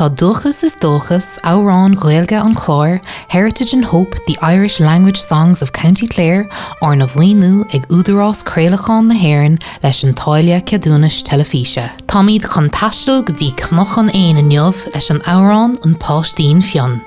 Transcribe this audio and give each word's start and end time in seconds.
Tá 0.00 0.08
duchas 0.08 0.62
is 0.62 0.74
dóchas 0.80 1.38
árán 1.44 1.94
ghilge 1.94 2.32
an 2.32 2.54
chláir, 2.54 3.04
Heritage 3.28 3.74
and 3.74 3.84
Hope, 3.84 4.16
the 4.26 4.38
Irish 4.40 4.80
language 4.80 5.20
songs 5.20 5.60
of 5.60 5.74
County 5.74 6.06
Clare, 6.06 6.48
ar 6.80 6.96
na 6.96 7.04
bhhaú 7.04 7.68
ag 7.74 7.86
údarrás 7.88 8.40
créalachán 8.42 9.08
na 9.08 9.14
haan 9.14 9.58
leis 9.82 10.02
an 10.02 10.14
táile 10.14 10.56
ceadúnas 10.64 11.20
telefíe. 11.22 11.92
Táíd 12.08 12.48
chun 12.48 12.70
taistal 12.70 13.20
go 13.22 13.34
dtí 13.34 13.52
knochan 13.52 14.08
éon 14.16 14.40
a 14.40 14.42
neomh 14.42 14.80
leis 14.94 15.10
an 15.10 15.20
árán 15.28 15.76
an 15.84 15.94
páistín 15.96 16.62
fion. 16.64 17.02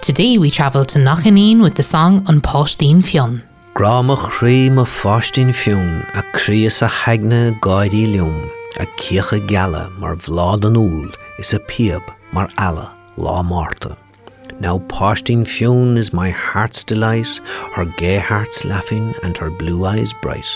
Today 0.00 0.38
we 0.38 0.48
travel 0.48 0.84
to 0.84 1.00
Nachanin 1.00 1.60
with 1.60 1.74
the 1.74 1.82
song 1.82 2.22
on 2.28 2.40
Páistín 2.40 3.02
Fionn. 3.02 3.42
Grámach 3.74 4.30
chrí 4.38 4.70
a 4.70 4.86
fástín 4.86 5.52
fiún 5.52 6.06
a 6.14 6.22
crías 6.30 6.82
a 6.82 6.88
heagna 6.88 7.58
gáidí 7.58 8.06
leom, 8.06 8.48
a 8.78 8.86
ciocha 8.96 9.44
geala 9.48 9.90
mar 9.98 10.14
bhlád 10.14 10.64
an 10.64 10.76
úl 10.76 11.12
is 11.40 11.52
a 11.52 11.58
piab 11.58 12.17
mar 12.32 12.50
alla 12.58 12.94
lá 13.16 13.44
Marta. 13.44 13.96
Now 14.60 14.78
Páistín 14.78 15.46
Fionn 15.46 15.96
is 15.96 16.12
my 16.12 16.30
heart's 16.30 16.82
delight, 16.82 17.28
her 17.74 17.84
gay 17.84 18.18
heart's 18.18 18.64
laughing 18.64 19.14
and 19.22 19.36
her 19.36 19.50
blue 19.50 19.84
eyes 19.84 20.12
bright, 20.20 20.48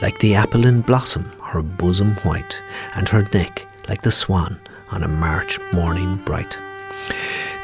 like 0.00 0.18
the 0.20 0.34
apple 0.34 0.66
in 0.66 0.82
blossom, 0.82 1.32
her 1.42 1.62
bosom 1.62 2.14
white, 2.22 2.60
and 2.94 3.08
her 3.08 3.28
neck 3.32 3.66
like 3.88 4.02
the 4.02 4.12
swan 4.12 4.60
on 4.90 5.02
a 5.02 5.08
March 5.08 5.58
morning 5.72 6.20
bright. 6.24 6.56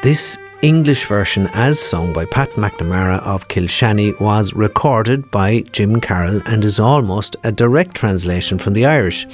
This 0.03 0.37
English 0.61 1.05
version 1.05 1.47
as 1.53 1.79
sung 1.79 2.11
by 2.11 2.25
Pat 2.25 2.49
McNamara 2.51 3.19
of 3.21 3.47
Kilshanny 3.47 4.19
was 4.19 4.53
recorded 4.53 5.29
by 5.29 5.61
Jim 5.71 6.01
Carroll 6.01 6.41
and 6.45 6.65
is 6.65 6.79
almost 6.79 7.35
a 7.43 7.51
direct 7.51 7.95
translation 7.95 8.57
from 8.57 8.73
the 8.73 8.85
Irish. 8.85 9.27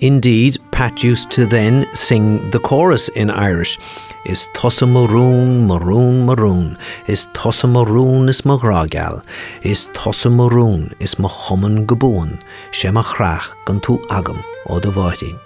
Indeed, 0.00 0.58
Pat 0.70 1.02
used 1.02 1.32
to 1.32 1.44
then 1.44 1.84
sing 1.92 2.50
the 2.50 2.60
chorus 2.60 3.08
in 3.08 3.30
Irish. 3.30 3.78
Is 4.26 4.48
tosa 4.54 4.86
maroon, 4.86 5.66
maroon, 5.66 6.24
maroon. 6.24 6.78
Is 7.08 7.26
tosa 7.34 7.66
maroon 7.66 8.28
is 8.28 8.42
magragal. 8.42 9.24
Is 9.62 9.88
tosa 9.94 10.30
maroon 10.30 10.94
is 11.00 11.18
ma 11.18 11.28
chumman 11.28 11.84
gabún. 11.84 12.38
sé 12.70 12.88
a 12.90 13.02
chrach 13.02 13.54
tú 13.80 13.98
agam 14.06 14.40
do 14.82 14.92
bhaidín. 14.92 15.36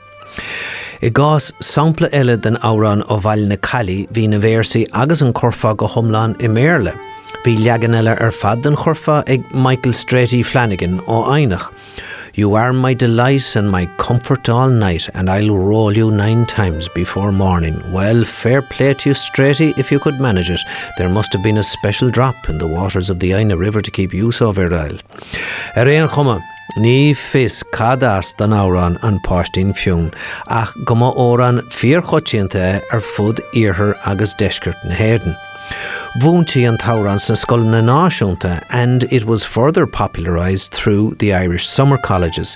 I 1.01 1.09
gás 1.09 1.53
sampla 1.61 2.11
eile 2.11 2.37
den 2.41 2.57
árán 2.57 3.03
ó 3.09 3.21
bhail 3.23 3.49
na 3.49 3.57
chalí 3.57 4.07
hí 4.13 4.29
na 4.29 4.39
bhéirsaí 4.39 4.87
agus 4.93 5.23
an 5.23 5.33
chorfa 5.33 5.75
go 5.75 5.87
thomláán 5.87 6.37
i 6.43 6.49
méle. 6.49 6.93
Bhí 7.45 7.57
eile 7.57 8.21
ar 8.21 8.31
fad 8.33 8.67
an 8.67 8.77
chorfa 8.77 9.23
ag 9.29 9.55
Michael 9.55 9.95
Straighty 9.95 10.45
Flanagan 10.45 11.01
ó 11.07 11.25
Ainach. 11.29 11.71
You 12.35 12.55
are 12.55 12.73
my 12.73 12.95
delight 12.95 13.57
and 13.57 13.71
my 13.71 13.85
comfort 13.99 14.49
all 14.49 14.71
night, 14.71 15.11
and 15.13 15.29
I'll 15.29 15.51
roll 15.51 15.95
you 15.95 16.11
nine 16.11 16.47
times 16.47 16.89
before 16.95 17.31
morning. 17.31 17.77
Well, 17.93 18.25
fair 18.25 18.63
play 18.63 18.95
to 18.95 19.11
you, 19.11 19.15
Straighty, 19.15 19.79
if 19.79 19.93
you 19.93 19.99
could 19.99 20.19
manage 20.19 20.49
it. 20.49 20.63
There 20.97 21.11
must 21.11 21.35
have 21.35 21.43
been 21.43 21.59
a 21.59 21.63
special 21.63 22.11
drop 22.11 22.49
in 22.49 22.57
the 22.57 22.67
waters 22.67 23.11
of 23.11 23.21
the 23.21 23.33
Inagh 23.33 23.59
River 23.59 23.83
to 23.83 23.91
keep 23.91 24.15
you 24.15 24.33
so 24.33 24.51
virile. 24.51 24.99
Er 25.77 25.85
éon 25.85 26.09
chuma, 26.09 26.41
Ní 26.79 27.15
fis 27.15 27.63
cadás 27.75 28.35
den 28.39 28.53
árán 28.53 28.97
an 29.03 29.19
páistín 29.19 29.75
fiún, 29.75 30.15
ach 30.49 30.73
go 30.87 30.95
má 30.95 31.15
órán 31.15 31.61
fíorchotíanta 31.69 32.81
ar 32.91 33.01
fud 33.01 33.41
iarthir 33.53 33.95
agus 34.07 34.33
deisgurt 34.41 34.83
na 34.87 34.95
héirden. 34.95 35.37
Bhúntaí 36.21 36.69
an 36.69 36.77
tárán 36.77 37.19
sa 37.19 37.33
scoil 37.33 37.65
na 37.65 37.81
náisiúnta 37.81 38.63
and 38.69 39.05
it 39.05 39.25
was 39.25 39.47
further 39.47 39.87
popularised 39.87 40.71
through 40.71 41.15
the 41.21 41.33
Irish 41.33 41.67
summer 41.67 41.97
colleges. 41.97 42.55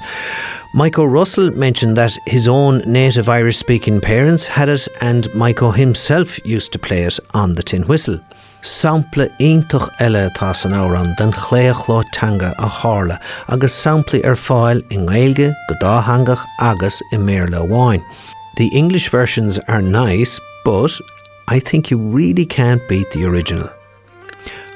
Michael 0.75 1.09
Russell 1.09 1.51
mentioned 1.53 1.97
that 1.97 2.19
his 2.27 2.47
own 2.47 2.83
native 2.85 3.31
Irish 3.31 3.57
speaking 3.57 3.99
parents 3.99 4.47
had 4.47 4.69
it 4.69 4.87
and 5.01 5.35
Michael 5.35 5.73
himself 5.73 6.39
used 6.45 6.71
to 6.73 6.79
play 6.79 7.05
it 7.05 7.19
on 7.33 7.55
the 7.55 7.63
tin 7.63 7.85
whistle. 7.89 8.21
Sampla 8.61 9.35
ionintach 9.41 9.89
eile 10.05 10.29
tá 10.37 10.55
san 10.55 10.73
árán 10.73 11.17
den 11.17 11.33
chléochlátanga 11.33 12.53
a 12.59 12.69
hála 12.69 13.19
agus 13.49 13.73
sampla 13.73 14.23
ar 14.23 14.37
fáil 14.37 14.85
i 14.93 14.99
ngéilge 14.99 15.49
go 15.69 15.75
dáhangach 15.81 16.45
agus 16.61 17.01
i 17.11 17.17
méle 17.17 17.67
bháin. 17.73 18.05
The 18.59 18.69
English 18.69 19.09
versions 19.09 19.59
are 19.61 19.81
nice, 19.81 20.41
but 20.63 20.93
I 21.49 21.61
think 21.61 21.93
you 21.93 21.99
really 21.99 22.45
can't 22.45 22.83
beat 22.89 23.09
the 23.13 23.25
original. 23.25 23.71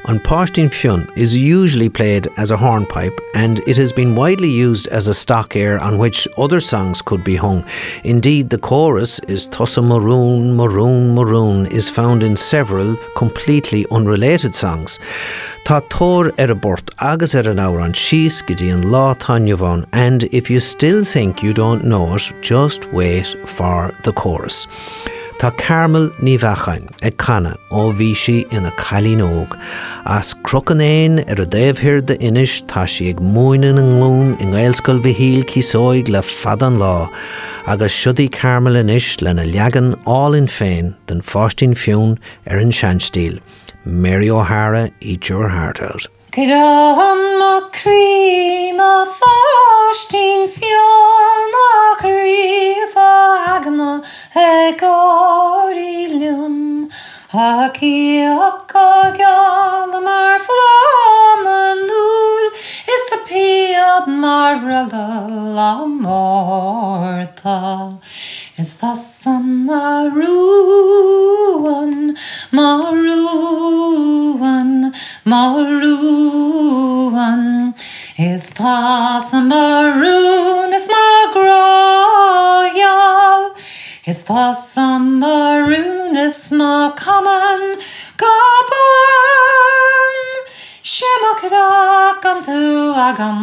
An 0.04 0.20
Páistín 0.20 0.72
Fionn 0.72 1.10
is 1.16 1.36
usually 1.36 1.88
played 1.88 2.28
as 2.36 2.52
a 2.52 2.56
hornpipe 2.56 3.18
and 3.34 3.58
it 3.66 3.76
has 3.76 3.92
been 3.92 4.14
widely 4.14 4.48
used 4.48 4.86
as 4.86 5.08
a 5.08 5.14
stock 5.14 5.56
air 5.56 5.80
on 5.80 5.98
which 5.98 6.28
other 6.38 6.60
songs 6.60 7.02
could 7.02 7.24
be 7.24 7.34
hung. 7.34 7.64
Indeed, 8.04 8.50
the 8.50 8.58
chorus 8.58 9.18
is 9.28 9.48
Tossa 9.48 9.82
Maroon, 9.82 10.56
Maroon, 10.56 11.14
Maroon 11.14 11.66
is 11.66 11.90
found 11.90 12.22
in 12.22 12.36
several 12.36 12.96
completely 13.16 13.84
unrelated 13.90 14.54
songs. 14.54 15.00
Tá 15.64 15.82
tór 15.88 16.32
ar 16.38 16.50
a 16.50 16.54
bort 16.54 16.88
agus 17.00 17.34
ar 17.34 17.48
an 17.48 17.92
síos 17.92 18.46
go 18.46 18.54
lá 18.88 19.14
tainehán 19.18 19.86
and 19.92 20.22
if 20.32 20.48
you 20.48 20.60
still 20.60 21.04
think 21.04 21.42
you 21.42 21.52
don't 21.52 21.84
know 21.84 22.14
it, 22.14 22.32
just 22.40 22.90
wait 22.92 23.26
for 23.44 23.92
the 24.04 24.12
chorus. 24.12 24.66
Tá 25.40 25.50
Carmel 25.56 26.10
ní 26.20 26.34
bhechain 26.36 26.82
ag 27.00 27.14
canna 27.16 27.54
ó 27.72 27.84
bhí 27.96 28.10
si 28.14 28.44
ina 28.52 28.70
chalínóg, 28.76 29.54
as 30.04 30.34
crocanéin 30.34 31.24
ar 31.32 31.40
a 31.40 31.46
déobhhir 31.54 32.04
de 32.04 32.18
inis 32.20 32.60
tá 32.68 32.84
si 32.86 33.08
ag 33.08 33.22
muoine 33.24 33.70
an 33.70 33.88
glún 33.96 34.36
in 34.38 34.52
ggéilscoil 34.52 35.00
bhíhíil 35.00 35.48
císóig 35.48 36.12
le 36.12 36.20
fadan 36.20 36.76
lá, 36.76 37.08
agus 37.66 37.96
siúdaí 37.96 38.28
Carmel 38.30 38.76
inis 38.84 39.16
lena 39.22 39.48
leagan 39.48 39.96
álinn 40.04 40.52
féin 40.58 40.94
den 41.06 41.22
fástín 41.22 41.72
fiún 41.72 42.18
ar 42.46 42.58
an 42.58 42.70
seanstíl. 42.70 43.40
Mary 43.86 44.28
O'Hara, 44.28 44.90
eat 45.00 45.30
your 45.30 45.48
heart 45.48 45.80
out. 46.38 47.00
Grom 47.50 47.70
krim 47.72 48.78
a 48.80 49.06
fástín 49.18 50.40
fion 50.54 51.52
a 51.60 51.96
a 52.96 53.12
agna 53.56 53.92
e 54.36 54.72
gorilum 54.80 56.56
Haki 57.32 57.98
akka 58.48 58.92
gan 59.18 59.90
mar 60.04 60.38
flam 60.46 61.44
núl 61.88 62.44
is 62.94 63.08
a 63.16 63.18
pe 63.26 63.46
mar 64.06 64.54
la 65.56 65.74
morta 65.86 67.60
Is 68.58 68.72
the 68.76 68.94
sun 68.94 69.46
maruan 69.66 70.34
maruan 72.52 73.80
maruan 75.24 75.80
Is 78.18 78.50
the 78.50 79.42
maroon 79.44 80.72
is 80.72 80.88
ma 80.88 81.32
groyal 81.34 83.54
Is 84.06 84.22
the 84.22 84.98
maroon 84.98 86.16
is 86.16 86.52
ma 86.52 86.90
common 86.92 87.76
gabuan 88.16 90.14
Shemakada 90.82 92.20
gan 92.22 92.42
tu 92.44 92.94
agam 93.08 93.40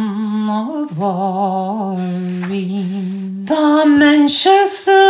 odwarin 0.58 2.08
Ba 3.46 3.84
mensches 3.86 4.72
su 4.84 5.00